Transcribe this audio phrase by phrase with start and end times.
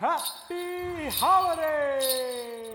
[0.00, 2.69] Happy holidays!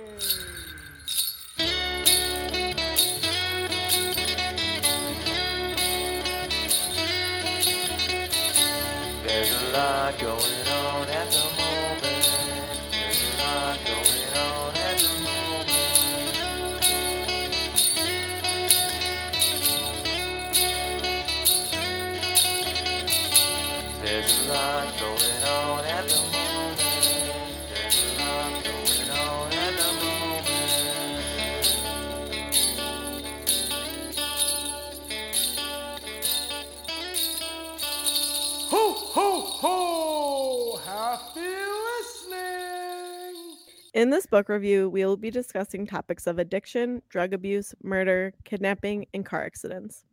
[44.05, 49.07] In this book review, we will be discussing topics of addiction, drug abuse, murder, kidnapping,
[49.15, 50.05] and car accidents.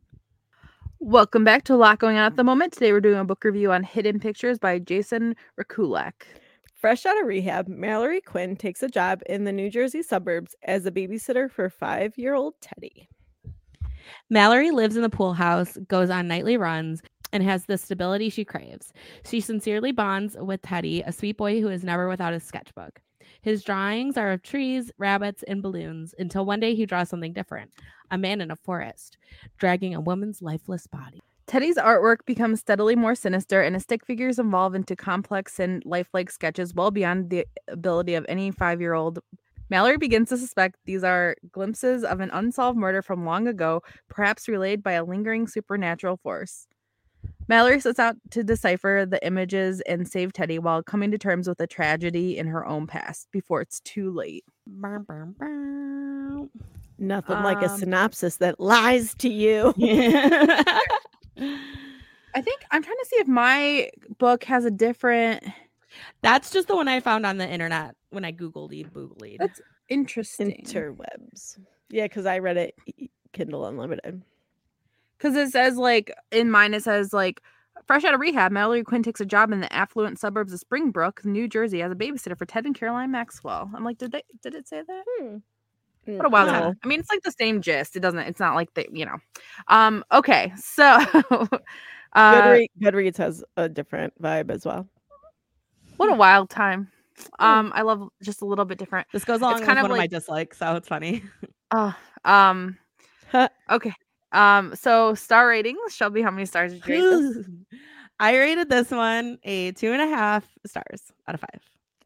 [0.99, 2.73] Welcome back to a lot going on at the moment.
[2.73, 6.23] Today we're doing a book review on Hidden Pictures by Jason Rekulak.
[6.73, 10.87] Fresh out of rehab, Mallory Quinn takes a job in the New Jersey suburbs as
[10.87, 13.07] a babysitter for five year old Teddy.
[14.27, 18.43] Mallory lives in the pool house, goes on nightly runs, and has the stability she
[18.43, 18.91] craves.
[19.29, 22.99] She sincerely bonds with Teddy, a sweet boy who is never without his sketchbook.
[23.43, 27.71] His drawings are of trees, rabbits, and balloons until one day he draws something different
[28.09, 29.17] a man in a forest,
[29.57, 31.19] dragging a woman's lifeless body.
[31.45, 36.31] Teddy's artwork becomes steadily more sinister, and his stick figures evolve into complex and lifelike
[36.31, 39.19] sketches well beyond the ability of any five year old.
[39.69, 44.47] Mallory begins to suspect these are glimpses of an unsolved murder from long ago, perhaps
[44.47, 46.67] relayed by a lingering supernatural force.
[47.47, 51.59] Mallory sets out to decipher the images and save Teddy while coming to terms with
[51.59, 54.45] a tragedy in her own past before it's too late.
[54.65, 56.47] Brr, brr, brr.
[56.97, 59.73] Nothing like a Um, synopsis that lies to you.
[62.35, 65.43] I think I'm trying to see if my book has a different.
[66.21, 69.37] That's just the one I found on the internet when I Googled e booglied.
[69.39, 70.63] That's interesting.
[70.65, 71.59] Interwebs.
[71.89, 72.75] Yeah, because I read it
[73.33, 74.21] Kindle Unlimited.
[75.23, 77.41] Because it says like in mine, it says like
[77.87, 81.23] fresh out of rehab, Mallory Quinn takes a job in the affluent suburbs of Springbrook,
[81.23, 83.71] New Jersey, as a babysitter for Ted and Caroline Maxwell.
[83.73, 84.23] I'm like, did they?
[84.41, 85.03] Did it say that?
[85.19, 85.37] Hmm.
[86.05, 86.53] What a wild No.
[86.59, 86.73] time.
[86.83, 87.95] I mean, it's like the same gist.
[87.95, 88.19] It doesn't.
[88.19, 89.15] It's not like the you know.
[89.69, 90.03] Um.
[90.11, 90.51] Okay.
[90.57, 90.83] So.
[90.91, 91.47] uh,
[92.15, 94.89] Goodre- Goodreads has a different vibe as well.
[95.95, 96.91] what a wild time.
[97.39, 97.71] Um.
[97.73, 99.07] I love just a little bit different.
[99.13, 101.23] This goes along with kind of one of my dislikes, so it's funny.
[101.75, 101.95] Oh.
[102.23, 102.77] Um.
[103.71, 103.93] Okay.
[104.33, 104.75] Um.
[104.75, 105.93] So star ratings.
[105.95, 107.45] Shelby, how many stars did you rate this?
[108.19, 111.61] I rated this one a two and a half stars out of five.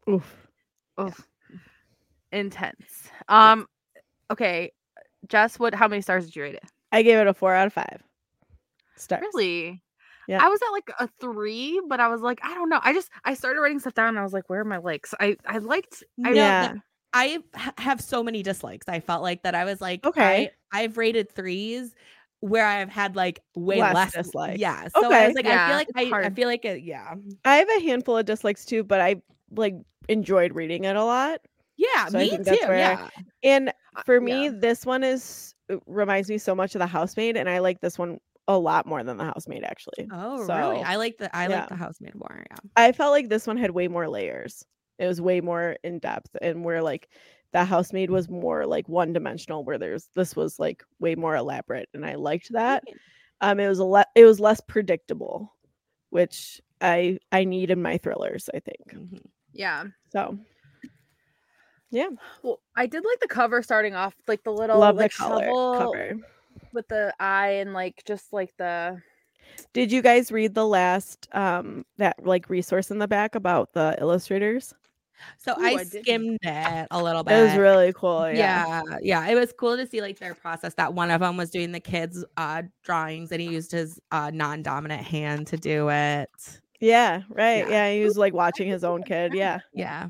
[0.08, 0.48] Oof.
[1.00, 1.26] Oof.
[2.32, 3.10] Intense.
[3.28, 3.66] Um
[4.30, 4.72] okay.
[5.28, 6.64] Jess, what how many stars did you rate it?
[6.92, 8.02] I gave it a four out of five
[8.96, 9.22] stars.
[9.34, 9.82] Really?
[10.26, 10.44] Yeah.
[10.44, 12.80] I was at like a three, but I was like, I don't know.
[12.82, 15.14] I just I started writing stuff down and I was like, where are my likes?
[15.18, 16.72] I I liked I No, Yeah.
[16.74, 16.80] the-
[17.14, 17.38] I
[17.78, 18.86] have so many dislikes.
[18.86, 20.50] I felt like that I was like, Okay.
[20.70, 21.94] I, I've rated threes
[22.40, 24.60] where I've had like way Less less, dislikes.
[24.60, 24.86] Yeah.
[24.94, 27.14] So I was like, I feel like I, I feel like it, yeah.
[27.44, 29.16] I have a handful of dislikes too, but I
[29.50, 29.74] like
[30.08, 31.40] enjoyed reading it a lot.
[31.76, 32.42] Yeah, So me too.
[32.44, 33.08] that's where I- Yeah.
[33.42, 34.52] And Uh, for me, yeah.
[34.54, 35.54] this one is
[35.86, 39.04] reminds me so much of the housemaid, and I like this one a lot more
[39.04, 40.08] than the housemaid actually.
[40.12, 40.82] Oh, really?
[40.82, 41.60] I like the I yeah.
[41.60, 42.42] like the housemaid more.
[42.50, 42.56] Yeah.
[42.76, 44.64] I felt like this one had way more layers.
[44.98, 47.08] It was way more in depth, and where like
[47.52, 51.88] the housemaid was more like one dimensional, where there's this was like way more elaborate,
[51.94, 52.84] and I liked that.
[53.40, 55.54] Um, it was a le- it was less predictable,
[56.10, 58.48] which I I need in my thrillers.
[58.54, 59.22] I think Mhm.
[59.52, 59.84] yeah.
[60.12, 60.38] so.
[61.90, 62.08] Yeah,
[62.42, 65.46] Well, I did like the cover starting off, like the little love like the color
[65.78, 66.16] cover.
[66.74, 69.00] with the eye and like just like the
[69.72, 73.96] Did you guys read the last um that like resource in the back about the
[73.98, 74.74] illustrators?
[75.38, 77.34] So Ooh, I, I skimmed it a little bit.
[77.38, 78.30] It was really cool.
[78.30, 78.82] Yeah.
[78.88, 81.50] yeah yeah it was cool to see like their process that one of them was
[81.50, 86.30] doing the kids uh drawings and he used his uh non-dominant hand to do it
[86.80, 87.66] Yeah, right.
[87.68, 87.88] Yeah.
[87.88, 87.92] Yeah.
[87.94, 89.34] he was like watching his own kid.
[89.34, 89.60] Yeah.
[89.72, 90.08] yeah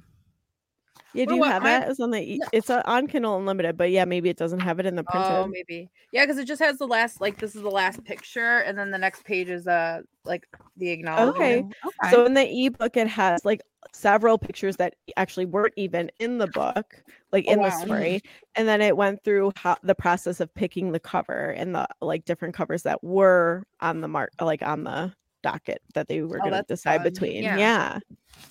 [1.15, 1.91] Yeah, do Well, you have I- that?
[1.91, 4.95] It's on the it's on Kindle Unlimited, but yeah, maybe it doesn't have it in
[4.95, 5.31] the printed.
[5.33, 5.89] Oh, maybe.
[6.13, 8.91] Yeah, because it just has the last like this is the last picture, and then
[8.91, 10.47] the next page is uh like
[10.77, 11.37] the acknowledgement.
[11.39, 11.59] Okay.
[11.59, 13.63] okay So in the ebook, it has like
[13.95, 17.03] several pictures that actually weren't even in the book,
[17.33, 18.21] like Oh, in the story.
[18.55, 22.25] And then it went through how the process of picking the cover and the like
[22.25, 26.49] different covers that were on the mark, like on the docket that they were Oh,
[26.51, 27.13] going to decide fun.
[27.13, 27.43] between.
[27.43, 27.57] Yeah.
[27.57, 27.99] Yeah.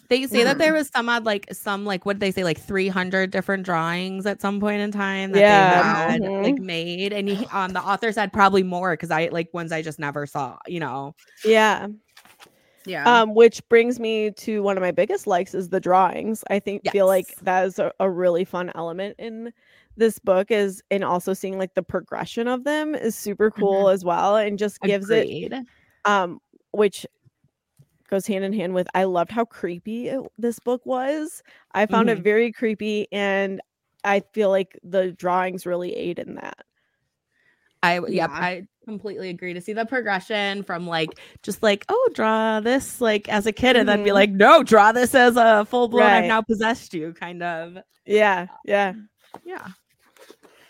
[0.09, 0.59] they say that Mhm.
[0.59, 4.25] there was some odd like some like what did they say like 300 different drawings
[4.25, 6.43] at some point in time that Yeah, they had mhm.
[6.43, 9.81] like made and he, um the author said probably more because i like ones i
[9.81, 11.13] just never saw you know
[11.43, 11.87] Yeah.
[12.85, 13.21] Yeah.
[13.21, 16.41] Um, which brings me to one of my biggest likes is the drawings.
[16.49, 19.51] I think feel like that is a, a really fun element in
[19.97, 24.05] this book is and also seeing like the progression of them is super cool as
[24.05, 25.53] well and just gives it
[26.05, 26.39] um
[26.71, 27.05] which
[28.09, 31.43] goes hand in hand with I loved how creepy it, this book was.
[31.73, 32.23] I found it Mhm.
[32.23, 33.61] very creepy and
[34.03, 36.57] I feel like the drawings really aid in that.
[37.83, 38.37] I w- yep, Yeah.
[38.39, 41.09] I completely agree to see the progression from like
[41.43, 44.13] just like oh draw this like as a kid and then be Mhm.
[44.13, 48.47] like no draw this as a full blown I've now possessed you kind of Yeah,
[48.63, 48.93] yeah.
[49.43, 49.67] yeah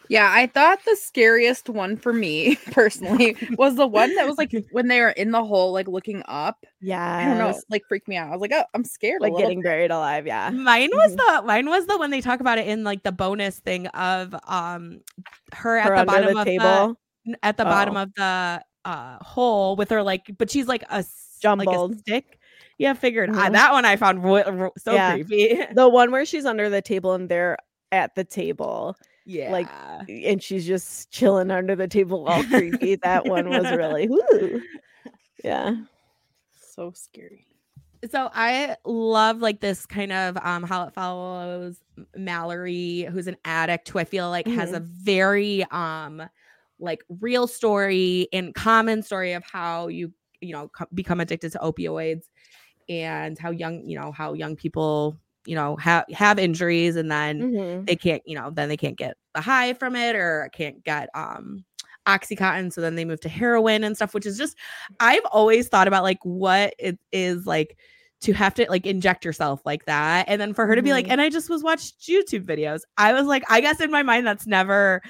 [0.09, 4.51] Yeah, I thought the scariest one for me personally was the one that was like
[4.71, 6.65] when they were in the hole, like looking up.
[6.81, 7.03] Yeah.
[7.17, 8.29] I don't know, like freaked me out.
[8.29, 9.21] I was like, oh, I'm scared.
[9.21, 10.49] Like little getting buried alive, yeah.
[10.51, 11.17] mine was Mhm.
[11.17, 14.33] the mine was the when they talk about it in like the bonus thing of
[14.47, 15.01] um
[15.53, 16.97] her at Her the bottom the of table.
[17.25, 18.03] the n- at the bottom Oh.
[18.03, 21.99] of the uh hole with her like but she's like a s- like a Jumbled.
[21.99, 22.39] stick
[22.79, 23.53] yeah figured I, Mhm.
[23.53, 25.13] that one I found ro- ro- so Yeah.
[25.13, 27.57] creepy the one where she's under the table and they're
[27.91, 28.95] at the table
[29.29, 29.67] yeah Like,
[30.07, 32.95] and she's just chilling under the table all creepy.
[32.95, 34.61] that one was really woo.
[35.43, 35.75] Yeah.
[36.73, 37.45] so scary.
[38.09, 41.77] so I love like this kind of um how it follows
[42.15, 46.23] Mallory, who's an addict, who I feel like has a very um
[46.79, 51.57] like real story and common story of how you you know co- become addicted to
[51.59, 52.25] opioids
[52.87, 57.41] and how young you know how young people you know have have injuries and then
[57.53, 57.85] Mhm.
[57.87, 61.09] they can't you know then they can't get the high from it or can't get
[61.15, 61.63] um
[62.07, 64.55] oxycontin so then they move to heroin and stuff which is just
[64.99, 67.77] i've always thought about like what it is like
[68.21, 71.05] to have to like inject yourself like that and then for her to be like
[71.05, 71.11] Mhm.
[71.11, 74.25] and i just was watched youtube videos i was like i guess in my mind
[74.25, 75.01] that's never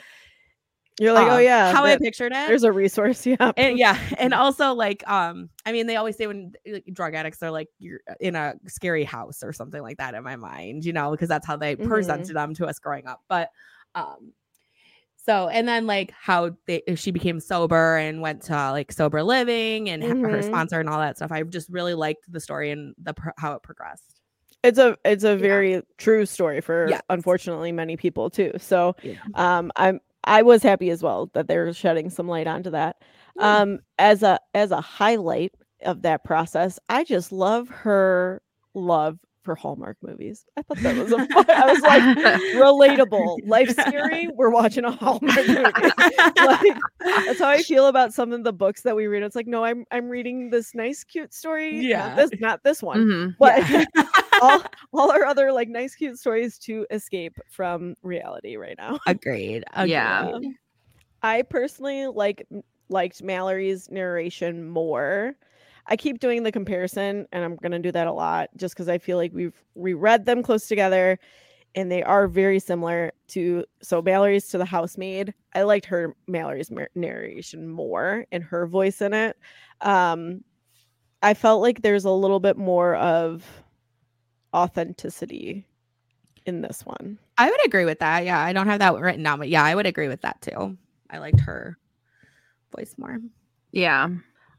[1.00, 1.72] You're like, oh um, yeah.
[1.72, 3.26] how i pictured it there's a resource.
[3.26, 3.52] Yeah.
[3.56, 7.42] and yeah and also like um i mean they always say when like, drug addicts
[7.44, 10.94] are like you're in a scary house or something like that in my mind you
[10.94, 11.88] know because that's how they Mhm.
[11.88, 13.50] presented them to us growing up but
[13.96, 14.32] um
[15.18, 19.90] so and then like how they she became sober and went to like sober living
[19.90, 22.96] and ha- her sponsor and all that stuff i just really liked the story and
[23.04, 24.22] the how it progressed
[24.64, 27.02] it's a it's a very true story for Yes.
[27.10, 28.52] unfortunately many people too.
[28.58, 29.14] So Yeah.
[29.36, 32.98] um I'm I was happy as well that they're shedding some light onto that.
[33.36, 33.62] Yeah.
[33.62, 38.42] Um as a as a highlight of that process, I just love her
[38.74, 40.46] love for Hallmark movies.
[40.58, 42.04] I thought that was a fun, I was like
[42.54, 43.48] relatable.
[43.48, 45.54] Life scary, we're watching a Hallmark movie.
[45.64, 49.24] like that's how I feel about some of the books that we read.
[49.24, 51.80] It's like, no, I'm I'm reading this nice, cute story.
[51.80, 52.10] Yeah.
[52.10, 53.06] Not this not this one.
[53.06, 53.36] Mhm.
[53.40, 53.64] But
[54.42, 54.64] all,
[54.94, 59.00] all our other like nice cute stories to escape from reality right now.
[59.08, 60.28] agreed, Yeah.
[60.28, 60.48] agreed.
[60.48, 60.56] Um,
[61.24, 62.46] I personally like
[62.90, 65.36] liked Mallory's narration more.
[65.88, 68.88] I keep doing the comparison and I'm going to do that a lot just cuz
[68.90, 71.18] I feel like we've reread them close together
[71.76, 75.34] and they are very similar to so Mallory's to the housemaid.
[75.54, 79.38] I liked her Mallory's mar- narration more and her voice in it.
[79.82, 80.44] Um
[81.24, 83.44] I felt like there's a little bit more of
[84.54, 85.66] authenticity
[86.46, 87.18] in this one.
[87.38, 88.26] I would agree with that.
[88.26, 90.78] Yeah, I don't have that written down, but yeah, I would agree with that too.
[91.10, 91.78] I liked her
[92.76, 93.20] voice more.
[93.72, 94.10] Yeah.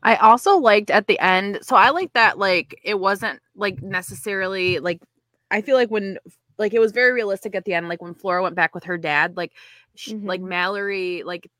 [0.03, 1.59] I also liked at the end.
[1.63, 5.01] So I like that like it wasn't like necessarily like
[5.51, 6.19] I feel like when
[6.59, 8.99] like it was very realistic at the end like when Flora went back with her
[8.99, 9.53] dad like
[9.97, 10.49] she, like Mhm.
[10.49, 11.51] Mallory like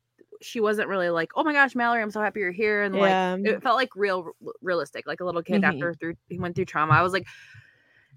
[0.41, 3.11] she wasn't really like oh my gosh Mallory I'm so happy you're here and like
[3.45, 4.31] it felt like real
[4.61, 5.65] realistic like a little kid Mhm.
[5.65, 6.93] after through he went through trauma.
[6.93, 7.27] I was like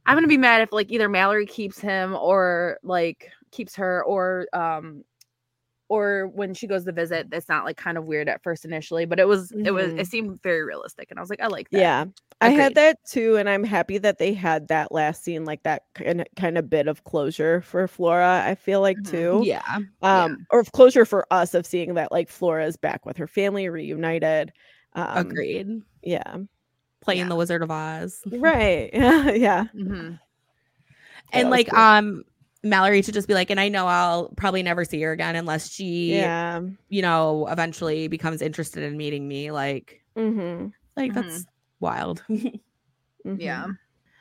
[0.07, 4.03] I'm going to be mad if like either Mallory keeps him or like keeps her
[4.05, 5.05] or um
[5.93, 9.05] or when she goes to visit, it's not like kind of weird at first initially,
[9.05, 11.69] but it was it was it seemed very realistic, and I was like, I like
[11.71, 11.79] that.
[11.81, 12.05] Yeah.
[12.41, 15.83] I had that too, and I'm happy that they had that last scene, like that
[15.95, 18.43] kind of kind of bit of closure for Flora.
[18.47, 19.11] I feel like Mhm.
[19.11, 19.79] too, Yeah.
[20.01, 23.27] um, or of closure for us of seeing that like Flora is back with her
[23.29, 24.51] family, reunited.
[24.95, 25.69] Um, Agreed.
[26.03, 26.39] Yeah,
[27.03, 27.29] Playing Yeah.
[27.29, 28.21] the Wizard of Oz.
[28.27, 28.91] right.
[28.95, 29.65] Yeah, yeah.
[29.75, 30.19] Mhm.
[31.33, 31.79] and like cool.
[31.79, 32.25] um
[32.65, 35.71] Mallory to just be like, and I know I'll probably never see her again unless
[35.71, 36.61] she, yeah.
[36.89, 39.51] you know, eventually becomes interested in meeting me.
[39.51, 40.69] Like, Mm-hmm.
[40.97, 41.47] like that's
[41.81, 42.23] wild.
[43.25, 43.67] yeah.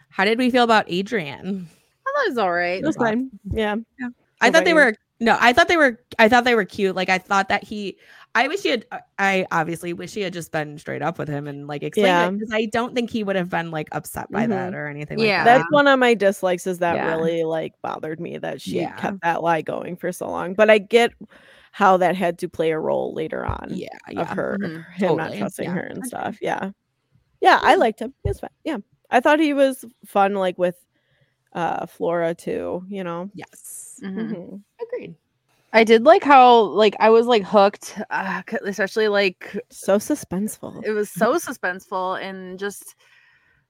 [0.10, 1.68] How did we feel about Adrian?
[2.08, 2.82] I thought it was all right.
[2.82, 3.30] it was fine.
[3.52, 4.10] Yeah, yeah.
[4.40, 4.86] I thought they about you?
[4.86, 6.96] were no, I thought they were I thought they were cute.
[6.96, 7.98] Like I thought that he
[8.36, 8.86] I wish he had
[9.20, 12.28] I obviously wish he had just been straight up with him and like explained Yeah.
[12.28, 15.20] it because I don't think he would have been like upset by that or anything
[15.20, 15.38] Yeah.
[15.38, 15.58] like that.
[15.60, 16.66] that's one of my dislikes.
[16.68, 17.16] Is that Yeah.
[17.16, 18.94] really like bothered me that she Yeah.
[18.98, 20.54] kept that lie going for so long?
[20.56, 21.12] But I get
[21.72, 24.34] how that had to play a role later on Yeah, of yeah.
[24.36, 24.86] her Mhm.
[24.96, 25.74] him not trusting Yeah.
[25.76, 26.38] her and stuff.
[26.42, 26.72] Yeah.
[27.42, 28.14] Yeah, I liked him.
[28.24, 28.50] He was fine.
[28.64, 28.78] Yeah.
[29.10, 30.76] I thought he was fun, like with
[31.54, 33.30] uh Flora too, you know.
[33.34, 34.00] Yes.
[34.04, 34.32] Mhm.
[34.32, 34.62] Mhm.
[34.82, 35.16] Agreed.
[35.74, 40.84] I did like how like I was like hooked, uh, especially like So suspenseful.
[40.86, 42.96] it was so suspenseful and just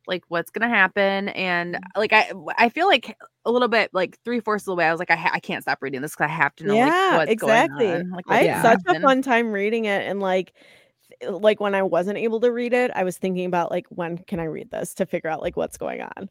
[0.08, 4.40] like what's gonna happen and like I I feel like a little bit like three
[4.40, 6.26] fourths of the way I was like I, ha- I can't stop reading this because
[6.26, 7.86] I have to know yeah, like what's exactly.
[7.86, 8.10] going on.
[8.12, 8.62] Like I had Yeah.
[8.62, 10.66] such a fun time reading it and like th-
[11.30, 14.40] like when I wasn't able to read it, I was thinking about like when can
[14.40, 16.30] I read this to figure out like what's going on.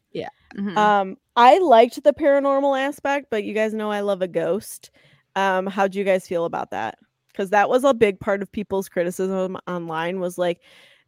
[0.55, 0.77] Mhm.
[0.77, 4.91] Um I liked the paranormal aspect, but you guys know I love a ghost.
[5.35, 6.97] Um how do you guys feel about that?
[7.35, 10.59] Cuz that was a big part of people's criticism online was like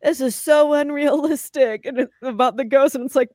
[0.01, 3.29] this is so unrealistic and it's about the ghost and it's like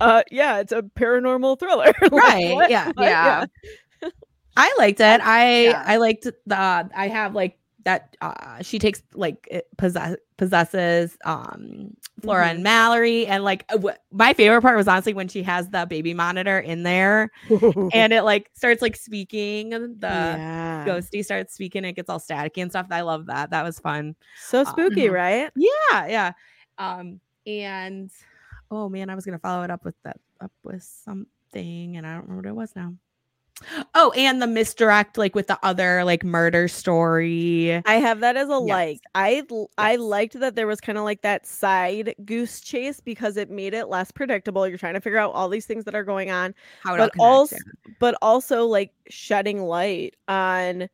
[0.00, 1.92] uh yeah, it's a paranormal thriller.
[2.02, 2.86] Like, Right, yeah.
[2.96, 3.06] What?
[3.08, 3.46] yeah.
[4.58, 5.20] I liked it.
[5.22, 5.82] I Yeah.
[5.86, 12.48] I liked the I have like that uh she takes like possess possesses um Flora
[12.48, 15.86] and Mallory and like uh, wh- my favorite part was honestly when she has the
[15.86, 17.30] baby monitor in there
[17.92, 20.84] and it like starts like speaking the yeah.
[20.84, 22.88] ghosty starts speaking it gets all staticky and stuff.
[22.90, 23.50] I love that.
[23.50, 24.16] That was fun.
[24.42, 25.12] So Uh, spooky, mhm.
[25.12, 25.50] right?
[25.54, 26.32] Yeah, yeah.
[26.78, 28.10] Um and
[28.70, 32.14] oh man, I was gonna follow it up with that up with something and I
[32.14, 32.94] don't remember what it was now.
[33.94, 37.82] Oh, and the misdirect like with the other like murder story.
[37.84, 38.58] I have that as a Yes.
[38.58, 39.00] like.
[39.14, 39.44] I
[39.78, 39.98] Yes.
[39.98, 43.88] liked that there was kind of like that side goose chase because it made it
[43.88, 44.66] less predictable.
[44.66, 47.56] You're trying to figure out all these things that are going on, How but also
[47.56, 47.94] yeah.
[48.00, 50.88] but also like shedding light on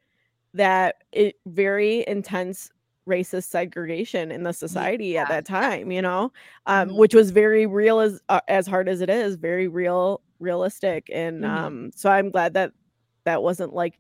[0.55, 2.71] that it very intense
[3.09, 6.33] racist segregation in the society at that time you know
[6.67, 6.99] um Mhm.
[6.99, 11.43] which was very real as uh, as hard as it is very real realistic and
[11.43, 11.49] Mhm.
[11.49, 12.73] um so i'm glad that
[13.25, 13.99] that wasn't like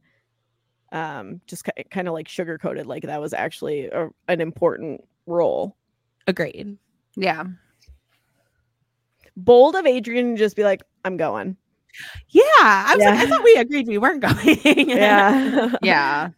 [0.92, 5.02] um just ki- kind of like sugar coated like that was actually a, an important
[5.26, 5.76] role
[6.26, 6.76] Agreed.
[7.16, 7.44] yeah.
[9.36, 11.56] bold of adrian to just be like i'm going
[12.30, 14.88] Yeah, I was like, I thought we agreed we weren't going.
[14.88, 16.28] yeah Yeah.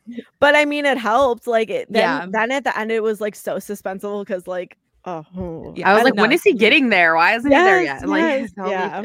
[0.41, 2.27] but i mean it helped like it then, Yeah.
[2.31, 6.01] then at the end it was like so suspenseful because like oh Yeah, I was
[6.01, 6.35] I like, when know.
[6.35, 7.15] is he getting there?
[7.15, 8.09] Why isn't he there yet?
[8.09, 9.03] Like, yes, holy yeah.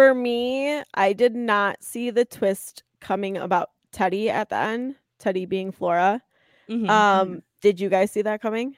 [0.00, 5.44] For me i did not see the twist coming about teddy at the end teddy
[5.44, 6.22] being flora
[6.68, 6.88] Mhm.
[6.88, 8.76] um did you guys see that coming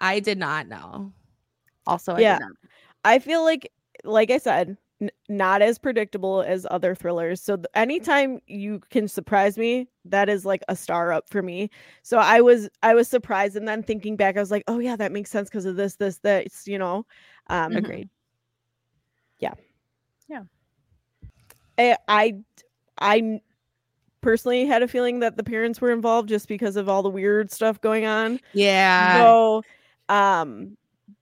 [0.00, 1.12] I did not know.
[1.86, 2.38] Also, I Yeah.
[3.04, 3.70] I feel like,
[4.02, 7.40] like I said, n- not as predictable as other thrillers.
[7.40, 11.70] So th- anytime you can surprise me, that is like a star up for me.
[12.02, 14.96] So I was, I was surprised, and then thinking back, I was like, oh yeah,
[14.96, 16.66] that makes sense because of this, this, this.
[16.66, 17.06] You know,
[17.48, 17.76] um, Mhm.
[17.76, 18.08] Agreed.
[19.38, 19.54] Yeah.
[21.78, 22.34] I, I,
[22.98, 23.40] I n-
[24.20, 27.50] personally had a feeling that the parents were involved just because of all the weird
[27.50, 28.40] stuff going on.
[28.52, 29.18] Yeah.
[29.18, 29.62] So,
[30.08, 30.76] um,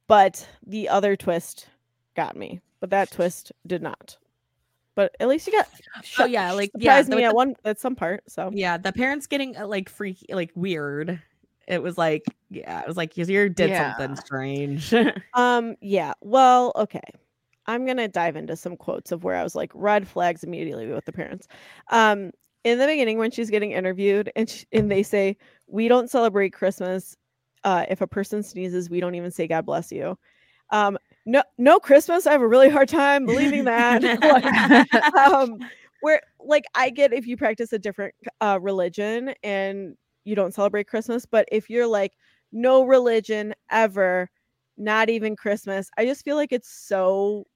[0.06, 1.68] but the other twist
[2.16, 4.16] got me, but that twist did not.
[4.96, 5.68] But at least you got.
[6.18, 8.22] Oh, yeah, like, yeah, surprised the- me at one at some part.
[8.28, 11.22] So yeah, the parents getting uh, like freaky, like weird.
[11.68, 13.96] It was like, yeah, it was like you did Yeah.
[13.96, 14.92] something strange.
[15.34, 16.14] um yeah.
[16.20, 17.00] Well, okay.
[17.66, 21.04] I'm gonna dive into some quotes of where I was like red flags immediately with
[21.04, 21.46] the parents.
[21.90, 22.30] Um,
[22.64, 25.36] in the beginning when she's getting interviewed and sh- and they say
[25.66, 27.16] we don't celebrate Christmas.
[27.64, 30.16] Uh, if a person sneezes, we don't even say God bless you.
[30.70, 32.26] Um, no, no Christmas.
[32.26, 34.02] I have a really hard time believing that.
[34.22, 35.58] Like, um
[36.00, 40.86] where like i get if you practice a different uh religion and you don't celebrate
[40.86, 42.12] christmas but if you're like
[42.52, 44.28] no religion ever
[44.80, 47.46] not even christmas i just feel like it's so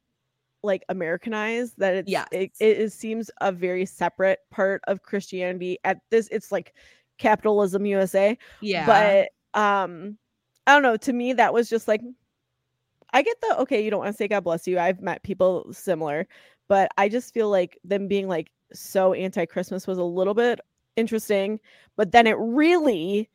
[0.63, 2.29] like americanized that it's Yes.
[2.31, 6.75] it, it, is- seems a very separate part of christianity at this it's like
[7.19, 8.87] capitalism usa yeah.
[9.55, 10.19] but um
[10.67, 12.03] i don't know to me that was just like
[13.13, 15.67] i get the okay you don't want to say god bless you i've met people
[15.73, 16.27] similar
[16.69, 20.61] but i just feel like them being like so anti-christmas was a little bit
[20.97, 21.61] interesting
[21.97, 23.29] but then it really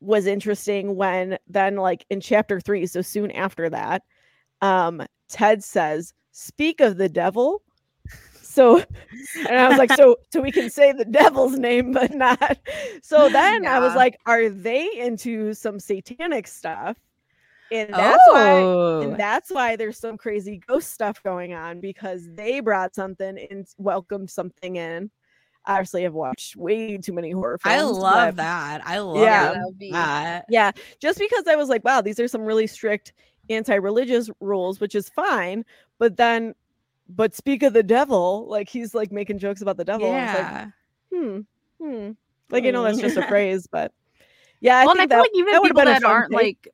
[0.00, 4.02] was interesting when then like in chapter three so soon after that
[4.62, 7.62] um ted says speak of the devil.
[8.42, 8.82] So
[9.46, 12.58] and i was like so so we can say the devil's name but not
[13.02, 16.96] so then i was like are they into some satanic stuff?
[17.70, 22.26] And that's why oh, and that's why there's some crazy ghost stuff going on because
[22.34, 25.10] they brought something and welcomed something in
[25.68, 28.86] obviously i've watched way too many horror films I love but- that.
[28.86, 29.62] I love Yeah.
[29.92, 30.46] that.
[30.48, 33.12] yeah, just because I was like, wow, these are some really strict
[33.50, 35.64] anti-religious rules, which is fine.
[35.98, 36.54] But then,
[37.08, 40.10] but speak of the devil, like he's like making jokes about the devil.
[40.10, 40.66] I was like, Yeah.
[41.12, 41.40] hmm,
[41.80, 42.10] hmm.
[42.50, 43.92] Like I know that's just a phrase, but
[44.60, 46.36] yeah, I well, and I think feel that, like even people been that aren't take.
[46.42, 46.68] like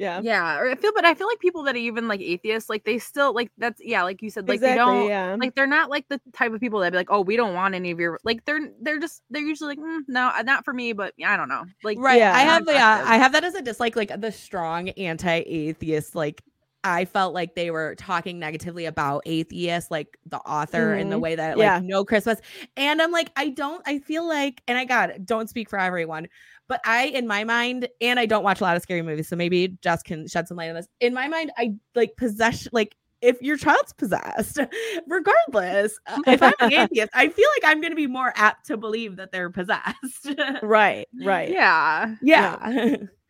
[0.00, 0.22] Yeah.
[0.22, 2.84] Yeah, or I feel, but I feel like people that are even like atheists, like
[2.84, 4.72] they still like that's yeah, like you said, like exactly.
[4.72, 5.36] they don't yeah.
[5.38, 7.74] like they're not like the type of people that be like, oh, we don't want
[7.74, 10.72] any of your like they're they're just they're usually like, "Mm, no, uh, not for
[10.72, 12.18] me, but yeah, I don't know, like Right.
[12.18, 12.34] Yeah.
[12.34, 16.42] I have yeah, I have that as a dislike, like the strong anti-atheist, like
[16.82, 21.34] I felt like they were talking negatively about atheists, like the author, in the way
[21.34, 21.80] that like Yeah.
[21.82, 22.40] no Christmas.
[22.78, 25.78] And I'm like, I don't, I feel like, and I got it, don't speak for
[25.78, 26.28] everyone,
[26.70, 29.34] but I, in my mind, and I don't watch a lot of scary movies, so
[29.34, 30.86] maybe Jess can shed some light on this.
[31.00, 34.60] In my mind, I like possession, like if your child's possessed,
[35.08, 38.66] regardless, uh, if I'm an atheist, I feel like I'm going to be more apt
[38.66, 40.30] to believe that they're possessed.
[40.62, 41.08] right.
[41.20, 41.50] Right.
[41.50, 42.56] yeah, yeah.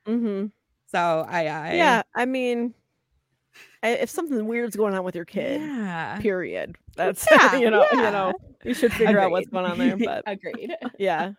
[0.07, 0.47] Mm-hmm.
[0.89, 2.03] So I, I Yeah.
[2.15, 2.75] I mean,
[3.83, 6.19] if something weird's going on with your kid, yeah.
[6.21, 6.77] period.
[6.95, 9.97] That's Yeah, you know, you know, you should figure out what's going on there.
[9.97, 10.75] But agreed.
[10.99, 11.33] yeah.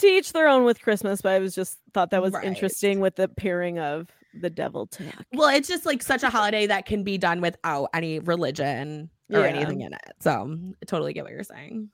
[0.00, 2.44] To each their own with Christmas, but I was just thought that was Right.
[2.44, 5.24] interesting with the pairing of the devil tuck.
[5.32, 9.40] Well, it's just like such a holiday that can be done without any religion or
[9.40, 9.46] Yeah.
[9.46, 10.00] anything in it.
[10.20, 11.90] So I totally get what you're saying.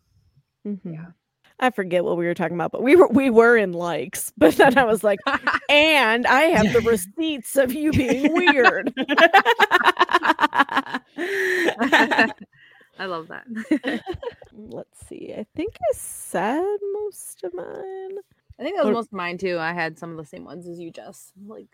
[0.66, 0.80] Mhm.
[0.84, 1.06] Yeah.
[1.58, 4.54] I forget what we were talking about, but we were we were in likes, but
[4.56, 5.18] then I was like,
[5.70, 8.92] and I have the receipts of you being weird.
[12.98, 13.44] I love that.
[14.52, 15.34] Let's see.
[15.36, 16.62] I think I said
[16.94, 18.16] most of mine.
[18.58, 19.58] I think that was Or- most of mine too.
[19.58, 21.32] I had some of the same ones as you, Jess.
[21.46, 21.68] Like,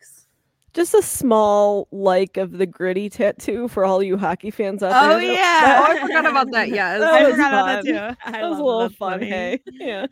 [0.75, 5.19] Just a small like of the gritty tattoo for all you hockey fans out Oh,
[5.19, 5.33] there.
[5.33, 5.81] yeah.
[5.87, 6.71] oh, I forgot about that.
[6.71, 8.17] Yeah, That I was forgot about that too.
[8.25, 8.97] I That was a little that.
[8.97, 9.21] fun.
[9.21, 10.07] That's Hey, yeah.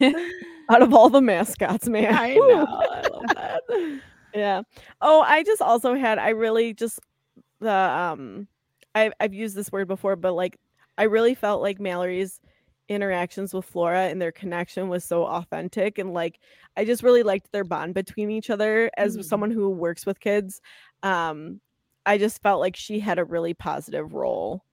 [0.00, 0.14] funny.
[0.70, 2.14] Out of all the mascots, man.
[2.14, 2.46] I Woo.
[2.48, 2.66] know.
[2.66, 4.00] I love that.
[4.34, 4.62] Yeah.
[5.00, 7.00] Oh, I just also had I really just
[7.60, 8.46] the um
[8.98, 10.58] I I've used this word before, but like
[10.96, 12.40] I really felt like Mallory's
[12.88, 16.38] interactions with Flora and their connection was so authentic and like
[16.76, 19.24] I just really liked their bond between each other as Mhm.
[19.24, 20.60] someone who works with kids.
[21.02, 21.60] Um
[22.06, 24.64] I just felt like she had a really positive role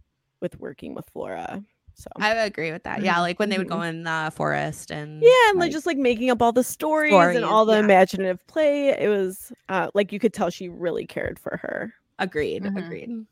[0.42, 1.62] with working with Flora.
[1.96, 3.02] So I agree with that.
[3.04, 5.98] Yeah, like when they would go in the forest and yeah, and like just like
[5.98, 7.80] making up all the stories, and all the yeah.
[7.80, 8.90] imaginative play.
[8.90, 11.94] It was uh like you could tell she really cared for her.
[12.20, 12.78] agreed, Mhm.
[12.78, 13.26] agreed.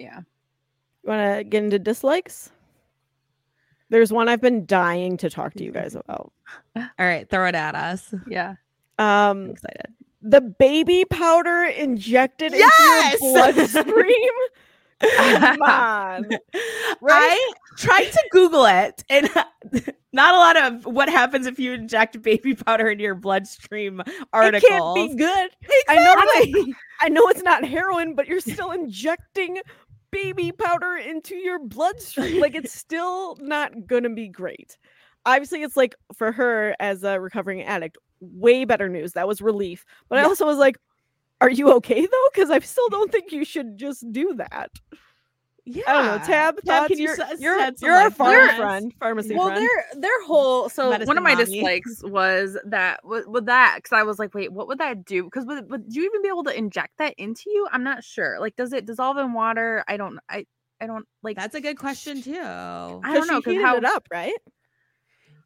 [0.00, 0.20] Yeah.
[1.02, 2.50] You want to get into dislikes?
[3.88, 6.32] There's one I've been dying to talk to you guys about.
[6.76, 8.12] All right, throw it at us.
[8.28, 8.54] Yeah.
[8.98, 9.86] I'm Um, excited.
[10.22, 13.14] the baby powder injected Yes!
[13.14, 14.32] into your bloodstream.
[15.16, 16.28] Come on.
[17.08, 19.30] I tried to Google it, and
[20.12, 24.02] not a lot of what happens if you inject baby powder into your bloodstream
[24.34, 24.62] articles.
[24.62, 25.50] It can't be good.
[25.88, 29.58] I know I know it's not heroin, but you're still injecting
[30.10, 32.40] baby powder into your bloodstream.
[32.40, 34.78] Like it's still not gonna be great.
[35.26, 39.12] Obviously, it's like for her as a recovering addict, way better news.
[39.12, 39.84] That was relief.
[40.08, 40.76] But I also was like,
[41.40, 42.28] are you okay though?
[42.32, 44.70] Because I still don't think you should just do that.
[45.66, 45.82] Yeah.
[45.86, 46.26] I don't know.
[46.26, 46.88] Tabb, thoughts?
[46.88, 47.04] can you
[47.38, 49.62] you're, you're, you're a farm friend, pharmacy well, friend.
[49.62, 51.44] their their whole so one of my mommy.
[51.44, 55.24] dislikes was that with, with that because I was like, wait, what would that do?
[55.24, 57.68] Because would, would you even be able to inject that into you?
[57.70, 58.38] I'm not sure.
[58.40, 59.84] Like, does it dissolve in water?
[59.86, 60.18] I don't.
[60.28, 60.46] I
[60.80, 61.36] I don't like.
[61.36, 62.40] That's a good question too.
[62.40, 64.34] I don't know because how it up, right?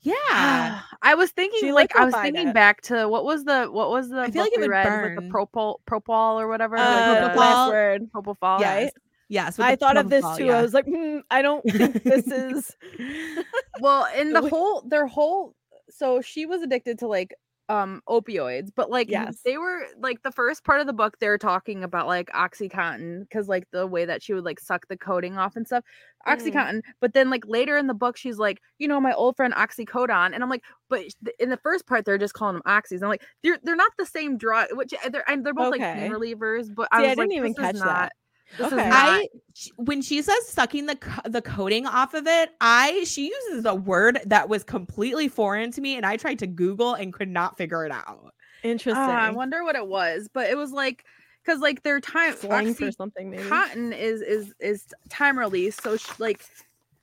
[0.03, 0.15] Yeah.
[1.03, 2.55] I was thinking She like I was thinking it.
[2.55, 5.15] back to what was the what was the I feel like it would read with
[5.15, 5.15] burn.
[5.15, 7.37] the propol propol or whatever Uh, like propofol.
[7.37, 8.03] last word.
[8.13, 8.93] propofol yes.
[9.29, 9.59] Yes.
[9.59, 10.47] I thought of this too.
[10.47, 10.59] yeah.
[10.59, 12.77] I was like, hmm, I don't think this is.
[13.81, 15.55] well in The whole their whole
[15.91, 17.35] so she was addicted to like
[17.71, 19.41] um opioids but like Yes.
[19.43, 23.49] they were like the first part of the book they're talking about like oxycontin because
[23.49, 25.83] like the way that she would like suck the coating off and stuff
[26.29, 26.37] Mhm.
[26.37, 29.55] oxycontin but then like later in the book she's like you know my old friend
[29.55, 31.05] oxycodone and i'm like but
[31.39, 34.05] in the first part they're just calling them oxys i'm like they're they're not the
[34.07, 37.09] same drug which uh, they're, and they're both like pain relievers but See, i I
[37.09, 38.13] was like didn't even this is catch that.
[38.59, 38.83] Not this Okay.
[38.83, 39.29] is not I
[39.77, 43.75] when she says sucking the co- the coating off of it, I she uses a
[43.75, 47.57] word that was completely foreign to me, and I tried to Google and could not
[47.57, 48.35] figure it out.
[48.63, 48.97] Interesting.
[48.97, 51.05] Ah, I wonder what it was, but it was like
[51.45, 53.43] because like their time Slang for something, maybe.
[53.49, 56.45] cotton is is is time release, so sh- like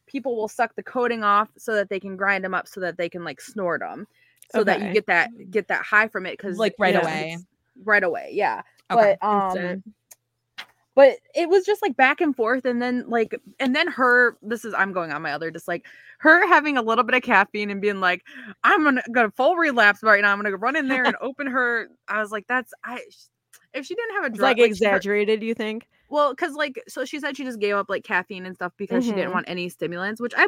[0.07, 2.97] people will suck the coating off so that they can grind them up so that
[2.97, 4.07] they can like snort them,
[4.51, 7.37] so that you get that get that high from it because Like, right away.
[7.85, 8.61] right away, yeah.
[8.89, 9.17] Okay.
[9.21, 9.57] But um.
[9.57, 9.83] Instant.
[11.01, 14.37] But it was just like back and forth, and then like, and then her.
[14.43, 15.85] This is I'm going on my other just like
[16.19, 18.23] her having a little bit of caffeine and being like,
[18.63, 20.31] I'm gonna go full relapse right now.
[20.31, 21.89] I'm gonna run in there and open her.
[22.07, 23.01] I was like, that's I.
[23.73, 25.87] If she didn't have a drug, like her- exaggerated, you think?
[26.09, 29.03] well, because like, so she said she just gave up like caffeine and stuff because
[29.03, 29.33] she didn't Mhm.
[29.33, 30.47] want any stimulants, which I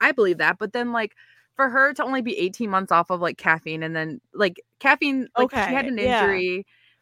[0.00, 0.58] I believe that.
[0.58, 1.14] But then like
[1.54, 5.28] for her to only be 18 months off of like caffeine and then like caffeine
[5.36, 6.26] like she had Okay, an yeah.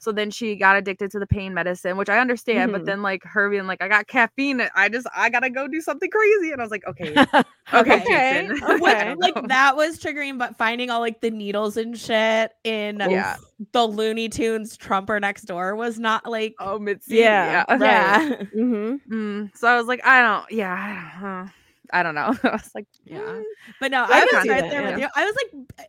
[0.00, 2.86] So then she got addicted to the pain medicine which i understand but Mhm.
[2.86, 6.10] then like her being like i got caffeine i just i gotta go do something
[6.10, 7.14] crazy and i was like okay
[7.72, 8.02] Okay.
[8.02, 9.14] okay, Okay.
[9.16, 13.36] Like that was triggering, but finding all like the needles and shit in Yeah.
[13.70, 17.80] the Looney Tunes Trumper next door was not like oh Mitzi, Yeah, yeah, right.
[17.80, 18.36] yeah.
[18.56, 19.14] mm-hmm.
[19.14, 21.50] Mm, so i was like i don't yeah I don't,
[21.92, 23.20] I don't know i was like Yeah.
[23.20, 23.42] mm.
[23.78, 25.06] But no, I I, was right that, there with you.
[25.14, 25.84] I was like, "Eh,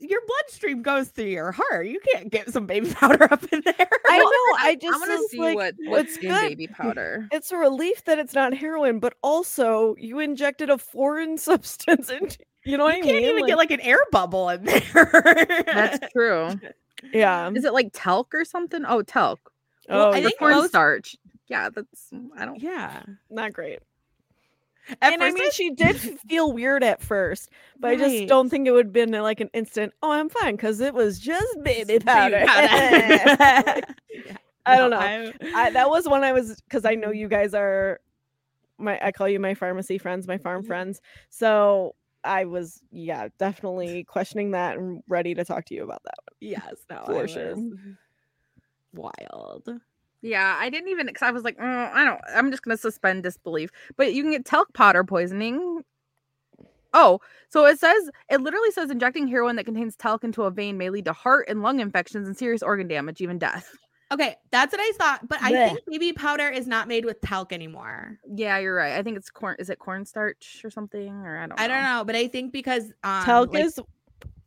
[0.00, 1.86] your bloodstream goes through your heart.
[1.86, 3.88] You can't get some baby powder up in there.
[4.06, 4.56] I know.
[4.58, 6.48] I i just want to see like, what what's what's in good.
[6.48, 11.36] baby powder It's a relief that it's not heroin, but also you injected a foreign
[11.48, 12.38] substance into.
[12.64, 15.62] You know what you I can't even Like- get like an air bubble in there.
[15.66, 16.58] that's true
[17.14, 17.50] yeah.
[17.54, 19.38] is it like talc or something oh talc
[19.88, 21.16] Well, oh, I the think corn most- starch
[21.48, 23.02] yeah that's i don't yeah.
[23.30, 23.78] not great.
[25.02, 25.96] At and I mean, she did
[26.28, 29.40] feel weird at first, but I just don't think it would have been uh, like
[29.40, 29.92] an instant.
[30.02, 32.44] Oh, I'm fine because it was just baby powder.
[32.46, 33.82] powder.
[34.66, 34.98] I don't know.
[34.98, 38.00] I- I, that was when I was because I know you guys are
[38.78, 41.00] my I call you my pharmacy friends, my farm friends.
[41.30, 46.14] So I was yeah definitely questioning that and ready to talk to you about that.
[46.18, 46.36] one.
[46.50, 47.54] yes, no, For I sure.
[47.56, 47.74] was
[48.92, 49.68] Wild.
[50.22, 52.20] Yeah, I didn't even because I was like, "Mm, I don't.
[52.34, 53.70] I'm just gonna suspend disbelief.
[53.96, 55.82] But you can get talc powder poisoning.
[56.92, 60.76] Oh, so it says it literally says injecting heroin that contains talc into a vein
[60.76, 63.76] may lead to heart and lung infections and serious organ damage, even death.
[64.12, 67.52] Okay, that's what I thought, but I think baby powder is not made with talc
[67.52, 68.18] anymore.
[68.26, 68.94] Yeah, you're right.
[68.94, 69.54] I think it's corn.
[69.60, 71.14] Is it cornstarch or something?
[71.24, 71.60] Or I don't.
[71.60, 73.78] I don't know, but I think because um, Talc like, is.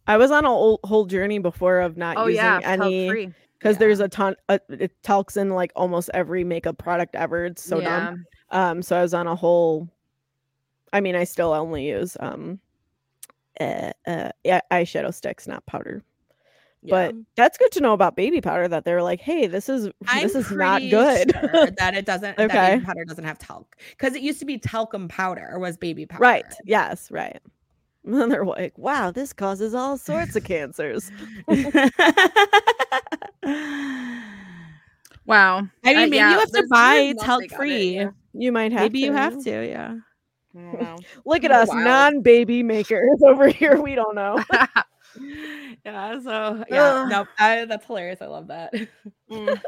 [0.06, 3.34] I was on a whole, whole journey before of not Oh using yeah, any free.
[3.64, 3.80] Because Yeah.
[3.80, 4.36] there's a ton.
[4.50, 7.46] Uh, it talcs in like almost every makeup product ever.
[7.46, 8.00] It's so yeah.
[8.10, 8.26] dumb.
[8.52, 9.90] Um, so I was on a whole.
[10.92, 12.60] I mean, I still only use um,
[13.60, 16.04] uh, uh, yeah, eyeshadow sticks, not powder.
[16.84, 17.08] yeah.
[17.08, 18.68] But that's good to know about baby powder.
[18.68, 21.32] That they're like, hey, this is I'm this is not good.
[21.32, 22.38] sure that it doesn't.
[22.38, 22.74] That Okay.
[22.76, 26.06] baby powder doesn't have talc because it used to be talcum powder or was baby
[26.06, 26.22] powder.
[26.22, 26.46] right?
[26.66, 27.40] Yes, right.
[28.06, 31.10] And then they're like, wow, this causes all sorts of cancers.
[35.26, 35.60] Wow.
[35.86, 37.56] I mean, Uh, maybe yeah, you have to buy weird months they talc got it,
[37.56, 37.96] free.
[37.96, 38.10] yeah.
[38.34, 38.82] You might have.
[38.82, 39.06] Maybe to.
[39.06, 39.66] you have to.
[39.68, 39.96] Yeah.
[40.56, 40.98] I don't know.
[41.26, 41.84] Look at us, Wild.
[41.86, 43.82] non-baby makers over here.
[43.82, 44.44] We don't know.
[45.86, 46.20] Yeah.
[46.20, 46.82] So yeah.
[46.82, 47.10] Ugh.
[47.10, 48.22] No, I, that's hilarious.
[48.22, 48.74] I love that.
[49.32, 49.62] Mm.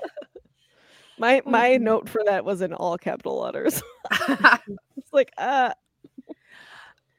[1.18, 1.82] My my Mhm.
[1.82, 3.82] note for that was in all capital letters.
[4.30, 5.72] it's like, uh,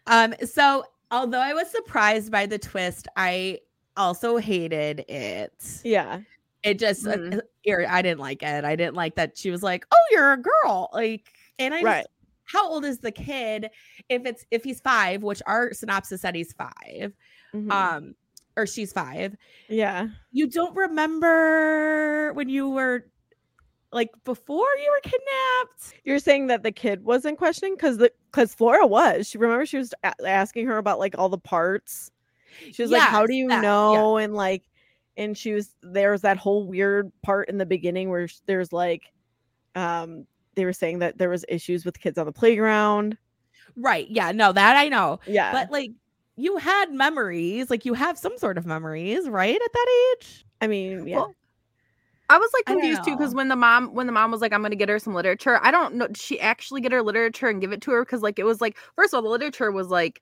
[0.07, 3.61] Um, so although I was surprised by the twist, I
[3.97, 5.81] also hated it.
[5.85, 6.21] yeah,
[6.63, 7.39] It just uh, Mhm.
[7.39, 8.65] uh, I didn't like it.
[8.65, 11.85] I didn't like that she was like, "Oh, you're a girl." Like, and I just-
[11.85, 12.07] right.
[12.45, 13.71] how old is the kid?
[14.09, 17.13] If it's if he's five, which our synopsis said he's 5
[17.55, 17.71] Mhm.
[17.73, 18.15] um,
[18.57, 19.37] or she's five.
[19.69, 20.09] yeah.
[20.33, 23.07] You don't remember when you were
[23.93, 25.95] like before you were kidnapped?
[26.05, 29.29] You're saying that the kid wasn't questioning because the because Flora was.
[29.29, 32.11] She remember she was a- asking her about like all the parts.
[32.73, 33.61] She was like, "How do you that, yeah.
[33.61, 34.63] know?" And like,
[35.17, 39.13] and she was there's that whole weird part in the beginning where there's like,
[39.75, 43.17] um, they were saying that there was issues with kids on the playground.
[43.77, 44.09] Right.
[44.09, 44.33] Yeah.
[44.33, 45.21] No, that I know.
[45.27, 45.91] Yeah, But like
[46.37, 49.55] you had memories, like you have some sort of memories, right?
[49.55, 50.45] At that age?
[50.61, 51.35] I mean, yeah, Well,
[52.29, 54.63] I was like confused too because when the mom when the mom was like, I'm
[54.63, 55.61] gonna get her some literature.
[55.63, 56.09] I don't know.
[56.09, 58.05] Did she actually get her literature and give it to her?
[58.05, 60.21] Because like it was like first of all, the literature was like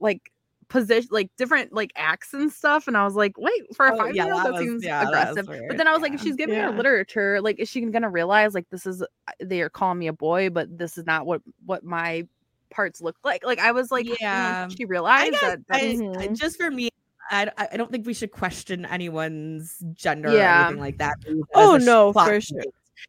[0.00, 0.32] like
[0.72, 2.88] position like different like acts and stuff.
[2.88, 4.82] And I was like, wait, for a Oh, five yeah, year old, that that, seems
[4.84, 5.46] yeah, aggressive.
[5.46, 6.16] weird, But then I was like, yeah.
[6.16, 6.70] if she's giving Yeah.
[6.70, 9.06] her literature, like is she gonna realize like this is uh,
[9.40, 12.26] they are calling me a boy, but this is not what what my
[12.70, 13.44] parts look like?
[13.44, 14.68] Like I was like, yeah, Yeah.
[14.68, 15.58] she realized guess that.
[15.70, 16.16] I, that's- Mhm.
[16.18, 16.88] I- just for me,
[17.30, 20.64] I, I I don't think we should question anyone's gender or Yeah.
[20.66, 21.16] anything like that.
[21.54, 22.62] Oh, no, for sure.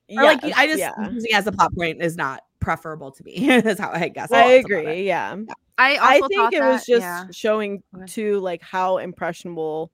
[0.09, 0.91] Or like I just yeah.
[1.11, 3.47] using it as a plot point is not preferable to me.
[3.61, 4.31] That's how I guess.
[4.31, 4.59] I thought about it.
[4.87, 5.03] agree.
[5.07, 5.35] Yeah.
[5.77, 7.25] I I also think thought it was just yeah.
[7.31, 9.91] showing to like how impressionable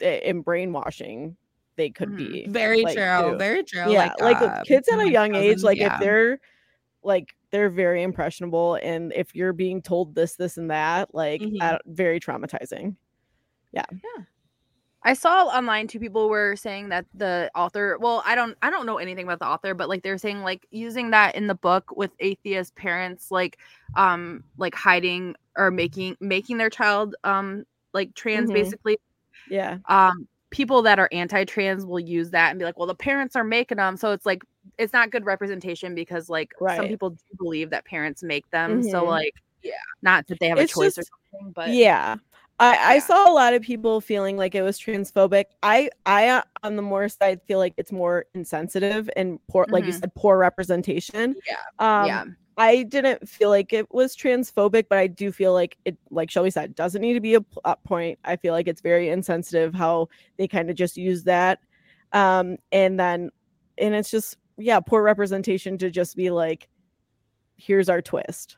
[0.00, 1.36] i- in brainwashing
[1.76, 2.16] they could Mhm.
[2.16, 2.46] be.
[2.48, 3.32] Very like, true.
[3.32, 3.36] too.
[3.38, 3.90] Very true.
[3.90, 5.94] yeah, like, uh, uh, kids at a my young age, like yeah.
[5.94, 6.38] if they're
[7.02, 11.60] like they're very impressionable, and if you're being told this, this, and that, like Mhm.
[11.60, 12.96] uh, very traumatizing.
[15.04, 18.86] I saw online two people were saying that the author, well, I don't I don't
[18.86, 21.94] know anything about the author, but like they're saying like using that in the book
[21.96, 23.58] with atheist parents like
[23.96, 28.54] um like hiding or making making their child um like trans Mhm.
[28.54, 28.98] basically
[29.46, 33.36] Yeah, um people that are anti-trans will use that and be like well the parents
[33.36, 34.42] are making them so it's like
[34.78, 39.04] it's not good representation because like some people do believe that parents make them so
[39.04, 39.08] Mhm.
[39.10, 42.16] like yeah, Not that they have a It's choice or something, but yeah.
[42.60, 43.00] I, I Yeah.
[43.00, 45.46] saw a lot of people feeling like it was transphobic.
[45.62, 49.84] I I uh, on the more side feel like it's more insensitive and poor like
[49.84, 50.00] you Mhm.
[50.00, 51.34] said poor representation.
[51.46, 51.56] Yeah.
[51.78, 52.24] Um yeah.
[52.56, 56.50] I didn't feel like it was transphobic, but I do feel like it, like Shelby
[56.50, 58.16] said, doesn't need to be a plot point.
[58.24, 61.58] I feel like it's very insensitive how they kind of just use that.
[62.12, 63.30] Um, and then,
[63.78, 66.68] and it's just, yeah, poor representation to just be like,
[67.56, 68.56] here's our twist.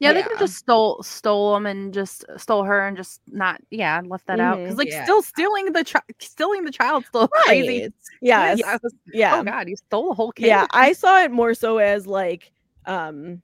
[0.00, 3.60] Yeah, they could have just stole stole them and just stole her and just not
[3.70, 5.02] yeah left that out because like Yeah.
[5.04, 7.82] still stealing the chi- stealing the child still crazy.
[7.82, 7.92] Right.
[8.20, 8.58] Yes.
[8.60, 9.36] Yeah, was- Yeah.
[9.40, 10.46] Oh god, you stole a whole kid.
[10.46, 10.66] Yeah.
[10.70, 12.52] I saw it more so as like,
[12.86, 13.42] um,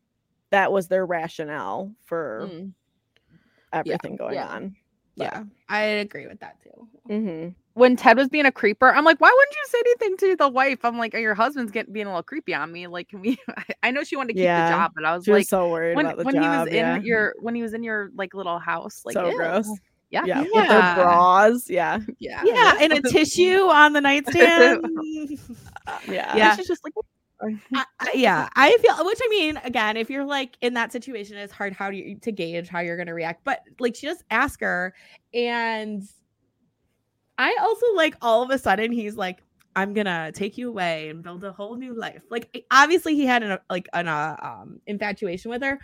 [0.51, 2.73] that was their rationale for Mm,
[3.73, 4.61] everything going yeah.
[5.19, 5.25] On.
[5.27, 6.89] yeah, I agree with that too.
[7.07, 10.37] hmm when Ted was being a creeper, I'm like, why wouldn't you say anything to
[10.37, 10.85] the wife?
[10.85, 12.87] I'm like, oh, your husband's getting being a little creepy on me.
[12.87, 13.37] Like, can we?
[13.83, 14.71] I know she wanted to keep Yeah.
[14.71, 16.43] the job, but I was She was like, so worried when about the when job.
[16.45, 17.01] he was in yeah.
[17.01, 19.37] your when he was in your like little house, like so ew.
[19.37, 19.69] gross.
[20.11, 20.41] Yeah, Yeah.
[20.43, 20.69] With Yeah.
[20.95, 21.69] their bras.
[21.69, 21.99] Yeah.
[22.21, 24.87] yeah, Yeah, and a tissue on the nightstand.
[26.09, 26.37] Yeah.
[26.37, 26.55] Yeah.
[26.57, 26.95] She's just like,
[27.75, 31.37] I- I- yeah, I feel which I mean, again, if you're like in that situation,
[31.37, 33.45] it's hard how do you to gauge how you're gonna react.
[33.45, 34.95] But like she just ask her,
[35.33, 36.03] and
[37.39, 39.43] I also like all of a sudden he's like,
[39.77, 42.23] I'm gonna take you away and build a whole new life.
[42.31, 45.79] Like obviously he had an like an uh, um infatuation with her,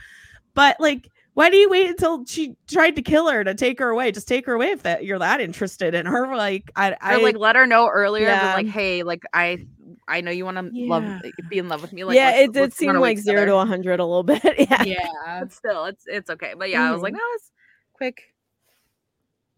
[0.55, 3.89] but like why do you wait until she tried to kill her to take her
[3.91, 4.11] away?
[4.13, 6.37] Just take her away if that you're that interested in her.
[6.37, 8.55] Like I, I or like let her know earlier, Yeah.
[8.55, 9.65] like, hey, like I
[10.11, 11.05] I know you want to love
[11.49, 12.05] be in love with me.
[12.05, 13.63] Like, yeah, it did seem like zero to together.
[13.63, 14.43] a hundred a little bit.
[14.71, 14.83] yeah.
[14.85, 16.55] yeah, But still, it's it's okay.
[16.57, 17.19] But yeah, I was like, Mhm.
[17.19, 17.53] no, it's
[17.95, 18.23] quick.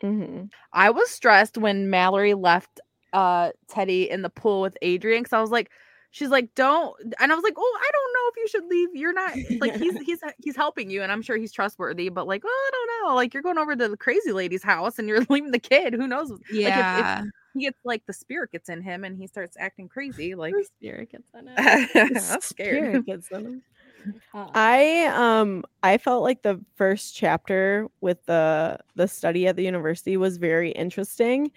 [0.01, 2.81] hmm I was stressed when Mallory left
[3.12, 5.71] uh Teddy in the pool with Adrian because I was like,
[6.11, 8.88] she's like, don't and I was like, Oh, I don't know if you should leave.
[8.95, 12.43] You're not like he's he's he's helping you, and I'm sure he's trustworthy, but like,
[12.45, 13.15] oh, I don't know.
[13.15, 15.95] Like you're going over to the crazy lady's house and you're leaving the kid.
[15.95, 16.33] Who knows?
[16.51, 17.23] yeah.
[17.55, 20.35] He gets like the spirit gets in him and he starts acting crazy.
[20.35, 21.91] Like Her spirit gets in it.
[22.35, 23.07] I'm scared.
[23.07, 23.62] Gets in.
[24.35, 29.65] Uh, I um I felt like the first chapter with the the study at the
[29.65, 31.51] university was very interesting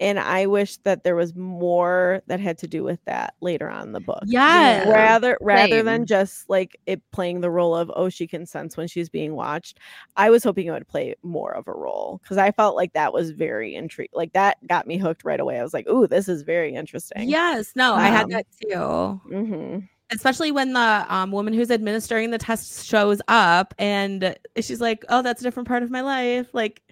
[0.00, 3.88] and I wish that there was more that had to do with that later on
[3.88, 4.22] in the book.
[4.26, 4.88] Yeah.
[4.90, 5.84] Rather rather same.
[5.84, 9.34] than just like it playing the role of oh she can sense when she's being
[9.36, 9.78] watched.
[10.16, 13.12] I was hoping it would play more of a role cuz I felt like that
[13.12, 14.10] was very intriguing.
[14.14, 15.60] Like that got me hooked right away.
[15.60, 19.20] I was like, "Ooh, this is very interesting." Yes, no, I had Um, that too.
[19.30, 19.88] Mhm.
[20.12, 25.22] Especially when the um, woman who's administering the test shows up and she's like, "Oh,
[25.22, 26.82] that's a different part of my life." Like,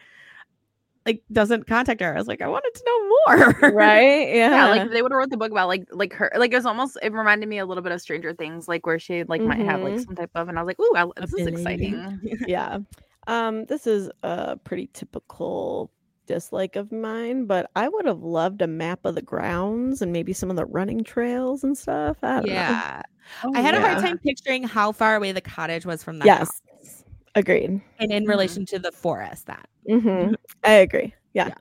[1.08, 2.14] like doesn't contact her.
[2.14, 3.72] I was like, I wanted to know more.
[3.72, 4.28] Right?
[4.34, 4.50] Yeah.
[4.50, 6.66] Yeah, like they would have wrote the book about like like her like it was
[6.66, 9.60] almost it reminded me a little bit of Stranger Things, like where she like might
[9.60, 10.04] have like Mhm.
[10.04, 12.20] some type of and I was like, ooh, I, this is exciting.
[12.46, 12.78] yeah.
[13.26, 15.90] Um, this is a pretty typical
[16.26, 20.32] dislike of mine, but I would have loved a map of the grounds and maybe
[20.34, 22.16] some of the running trails and stuff.
[22.22, 23.02] I yeah.
[23.44, 26.24] Oh, I had a hard time picturing how far away the cottage was from the
[26.26, 26.48] Yes.
[26.82, 26.97] house.
[27.38, 27.80] Agreed.
[28.00, 28.28] And in Mhm.
[28.28, 29.68] relation to the forest that.
[29.88, 30.32] hmm
[30.64, 31.14] I agree.
[31.34, 31.48] Yeah.
[31.48, 31.54] Yeah.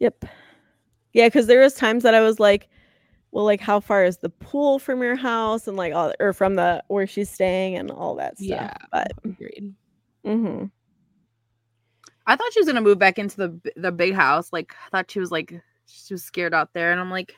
[0.00, 0.24] Yep.
[1.14, 2.68] Yeah, because there was times that I was like,
[3.32, 6.56] well, like how far is the pool from your house and like all or from
[6.56, 8.46] the where she's staying and all that stuff.
[8.48, 8.74] Yeah.
[8.92, 9.74] But Agreed.
[10.24, 10.64] hmm
[12.26, 14.52] I thought she was gonna move back into the the big house.
[14.52, 15.54] Like I thought she was like
[15.86, 17.34] she was scared out there, and I'm like,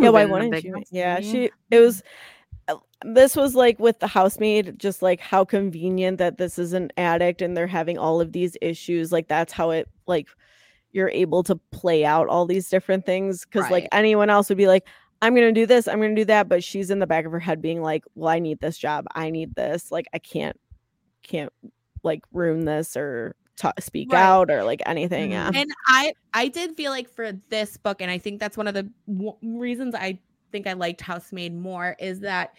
[0.00, 2.02] yeah why wouldn't big you house, yeah maybe." she it was
[3.04, 7.40] this was like with the housemaid just like how convenient that this is an addict
[7.40, 10.28] and they're having all of these issues like that's how it like
[10.92, 14.66] you're able to play out all these different things because like anyone else would be
[14.66, 14.86] like
[15.22, 17.38] i'm gonna do this i'm gonna do that but she's in the back of her
[17.40, 20.58] head being like well i need this job i need this like i can't
[21.22, 21.52] can't
[22.02, 23.34] like ruin this or
[23.78, 24.22] speak Right.
[24.22, 25.54] out or like anything mm-hmm.
[25.54, 25.60] yeah.
[25.60, 28.74] And I I did feel like for this book, and I think that's one of
[28.74, 30.18] the w- reasons I
[30.50, 32.54] think I liked Housemaid more is that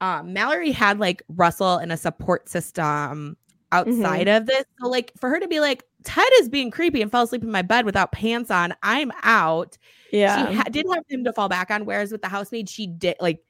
[0.00, 3.36] um, Mallory had like Russell and a support system
[3.70, 4.64] outside of this.
[4.80, 7.50] So like for her to be like Ted is being creepy and fell asleep in
[7.50, 9.78] my bed without pants on, I'm out.
[10.12, 12.86] yeah She ha- did have him to fall back on, whereas with the housemaid, she
[12.86, 13.40] did like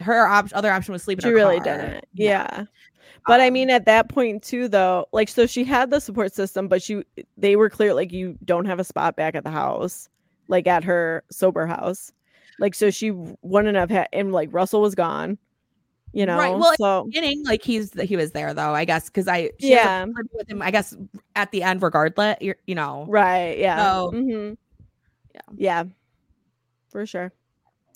[0.00, 1.22] her op- other option was sleeping.
[1.24, 1.64] she really car.
[1.78, 2.64] didn't yeah
[3.26, 6.34] but i Um, mean at that point too though like so she had the support
[6.34, 7.04] system but she
[7.36, 10.08] they were clear like you don't have a spot back at the house
[10.48, 12.10] like at her sober house
[12.62, 13.10] like so she
[13.42, 15.36] wouldn't have had and like russell was gone
[16.14, 19.28] you know Right, well, so beginning, like he's he was there though, I guess, because
[19.28, 20.04] I she Yeah.
[20.04, 20.60] yeah with him.
[20.62, 20.94] I guess
[21.36, 24.52] at the end, regardless, you're, you know, right yeah So- hmm
[25.34, 25.40] Yeah.
[25.56, 25.84] yeah
[26.90, 27.32] for sure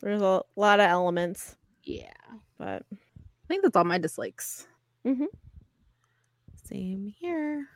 [0.03, 2.11] there's a lot of elements yeah.
[2.59, 4.67] but I think that's all my dislikes.
[5.07, 5.27] Mhm.
[6.65, 7.69] Same here.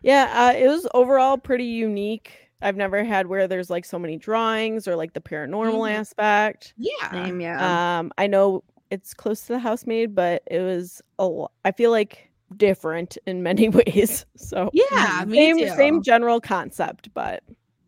[0.00, 2.32] Yeah, uh, it was overall pretty unique.
[2.62, 5.94] I've never had where there's like so many drawings or like the paranormal Mhm.
[5.98, 6.74] aspect.
[6.76, 7.10] Yeah.
[7.10, 7.98] Same, yeah.
[7.98, 11.90] Um, I know it's close to the housemaid, but it was a lo- I feel
[11.90, 14.26] like different in many ways.
[14.36, 15.68] So Yeah, me same too.
[15.76, 17.42] same general concept, but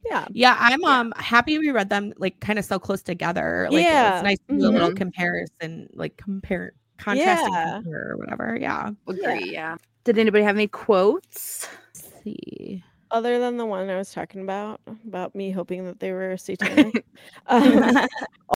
[0.06, 3.68] yeah, Yeah, I'm um happy we read them like kind of so close together.
[3.70, 7.80] Like Yeah, it's nice to do a little comparison, like compare contrasting Yeah.
[7.86, 8.56] or whatever.
[8.60, 8.90] Yeah.
[9.06, 9.76] Agree, yeah.
[10.04, 11.66] Did anybody have any quotes?
[11.94, 12.82] Let's see.
[13.10, 17.04] Other than the one I was talking about about me hoping that they were satanic.
[17.46, 18.06] um,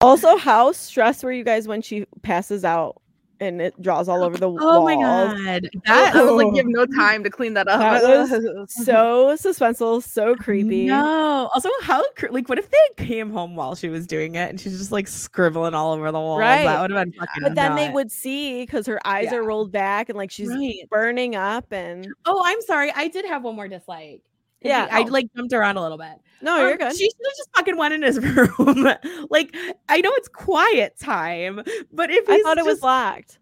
[0.03, 3.01] also, how stressed were you guys when she passes out
[3.41, 4.59] and it draws all over the wall?
[4.61, 4.85] Oh walls?
[4.85, 5.63] my god.
[5.63, 6.51] That That I was like, Oh.
[6.51, 7.79] you have no time to clean that up.
[7.79, 10.87] That was so suspenseful, so creepy.
[10.87, 11.49] No.
[11.55, 14.77] Also, how like what if they came home while she was doing it and she's
[14.77, 16.41] just like scribbling all over the walls?
[16.41, 16.65] Right.
[16.65, 17.43] That would have been fucking.
[17.45, 19.37] But then they would see because her eyes Yeah.
[19.37, 20.81] are rolled back and like she's Right.
[20.91, 22.91] burning up and Oh, I'm sorry.
[22.97, 24.23] I did have one more dislike.
[24.63, 24.89] 'Cause Yeah.
[24.91, 26.13] I like jumped around a little bit.
[26.43, 26.93] no, Um, you're good.
[26.93, 28.19] She should have just fucking went in his
[28.59, 28.89] room.
[29.31, 29.55] like
[29.89, 33.39] I know it's quiet time, but if I he's thought it was locked.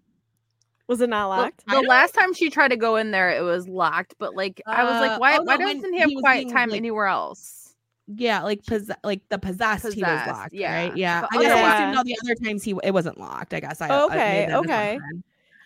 [0.89, 1.65] Was it not locked?
[1.67, 4.15] I the don't- last time she tried to go in there, it was locked.
[4.19, 5.37] But like, I was Uh, like, why?
[5.39, 7.75] oh, why no, doesn't he have he quiet being, time like, anywhere else?
[8.07, 10.73] yeah, like pos- like the possessed, he was locked, yeah.
[10.85, 10.97] right?
[10.97, 13.53] Yeah, But I guess I otherwise- assumed all the other times he it wasn't locked.
[13.53, 14.99] I guess I I Okay, made that okay.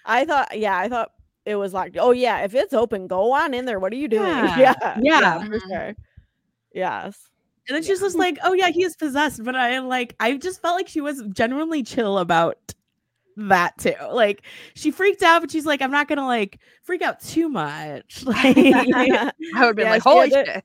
[0.07, 1.13] I thought, yeah, I thought
[1.47, 3.79] it was like, Oh yeah, if it's open, go on in there.
[3.81, 4.27] What are you doing?
[4.29, 5.45] Yeah, Yeah, yeah.
[5.45, 5.69] for Mhm.
[5.69, 5.95] sure.
[6.73, 7.19] Yes.
[7.69, 10.37] And then she's just like, "Oh yeah, he is possessed," but I am like I
[10.37, 12.57] just felt like she was genuinely chill about
[13.37, 13.95] that too.
[14.11, 14.43] Like
[14.75, 18.57] she freaked out, but she's like, "I'm not gonna like freak out too much." Like,
[18.57, 20.65] I would have been Yeah, like, holy to- shit.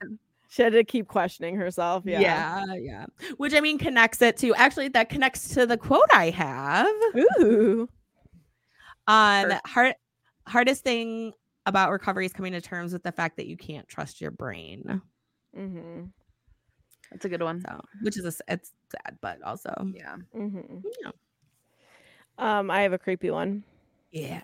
[0.49, 2.03] she had to keep questioning herself.
[2.05, 2.19] Yeah.
[2.21, 3.05] yeah, yeah.
[3.37, 6.87] Which I mean connects it to actually that connects to the quote I have.
[7.39, 7.87] Ooh.
[9.07, 9.59] Um, Sure.
[9.65, 9.95] hard
[10.47, 11.33] hardest thing
[11.65, 15.01] about recovery is coming to terms with the fact that you can't trust your brain.
[15.57, 16.03] Mm-hmm.
[17.11, 17.61] That's a good one.
[17.61, 20.15] So, which is a, it's sad, but also Yeah.
[20.35, 20.79] Mm-hmm.
[21.03, 21.11] yeah.
[22.37, 23.63] Um, I have a creepy one.
[24.11, 24.41] yeah.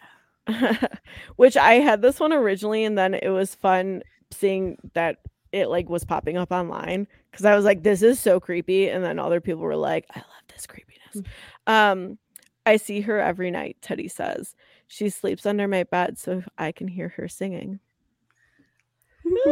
[1.35, 5.17] Which I had this one originally, and then it was fun seeing that
[5.51, 9.03] it like was popping up online because I was like, "This is so creepy," and
[9.03, 11.21] then other people were like, "I love this creepiness."
[11.67, 12.17] Um,
[12.65, 13.77] I see her every night.
[13.81, 14.55] Teddy says
[14.91, 17.79] she sleeps under my bed, so I can hear her singing.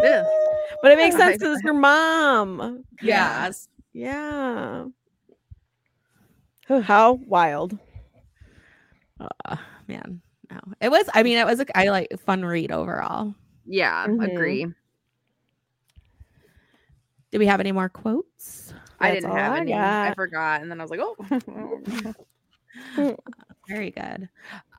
[0.04, 0.26] Yeah.
[0.82, 2.84] But it makes sense because it's her mom.
[3.02, 3.70] Yes.
[3.94, 4.86] Yeah.
[6.84, 7.78] How wild.
[9.20, 9.56] Uh,
[9.88, 10.22] man,
[10.52, 10.60] no.
[10.82, 11.10] It was.
[11.14, 13.34] I mean, it was a I like fun read overall.
[13.66, 14.08] Yeah.
[14.08, 14.32] Mhm.
[14.32, 14.68] Agree.
[17.32, 18.74] Do we have any more quotes?
[19.00, 19.74] I That's didn't have I any.
[19.74, 21.16] I forgot, and then I was like, oh.
[23.68, 24.30] Very good.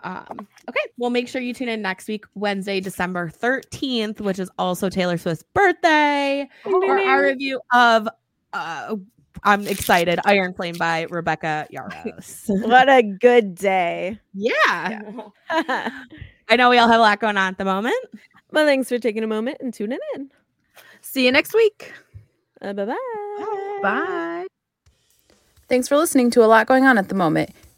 [0.03, 4.51] Um, okay, well, make sure you tune in next week, Wednesday, December 13th, which is
[4.59, 8.09] also Taylor Swift's birthday, for our review of,
[8.53, 8.97] uh,
[9.45, 12.45] I'm excited, Iron Flame by Rebecca Yarros.
[12.67, 14.19] what a good day.
[14.35, 15.03] yeah.
[15.03, 17.95] well, I know we all have a lot going on at the moment.
[18.53, 20.31] But thanks for taking a moment and tuning in.
[21.03, 21.93] See you next week.
[22.61, 23.79] Uh, bye bye.
[23.83, 24.47] Bye.
[25.69, 27.51] Thanks for listening to a lot going on at the moment.